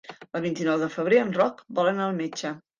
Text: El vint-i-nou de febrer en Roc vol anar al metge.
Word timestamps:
El 0.39 0.43
vint-i-nou 0.45 0.79
de 0.85 0.89
febrer 0.95 1.21
en 1.27 1.31
Roc 1.37 1.63
vol 1.81 1.93
anar 1.95 2.09
al 2.11 2.21
metge. 2.25 2.59